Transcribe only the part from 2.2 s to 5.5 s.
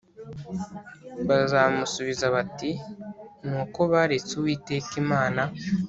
bati ni uko baretse uwiteka imana